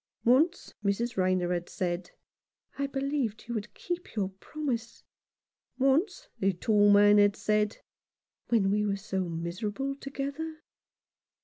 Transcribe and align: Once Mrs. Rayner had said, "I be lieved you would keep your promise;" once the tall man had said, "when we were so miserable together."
Once 0.25 0.73
Mrs. 0.83 1.15
Rayner 1.15 1.53
had 1.53 1.69
said, 1.69 2.09
"I 2.75 2.87
be 2.87 3.01
lieved 3.01 3.47
you 3.47 3.53
would 3.53 3.71
keep 3.75 4.15
your 4.15 4.29
promise;" 4.39 5.03
once 5.77 6.27
the 6.39 6.53
tall 6.53 6.89
man 6.89 7.19
had 7.19 7.35
said, 7.35 7.77
"when 8.47 8.71
we 8.71 8.83
were 8.83 8.95
so 8.97 9.25
miserable 9.29 9.95
together." 9.95 10.63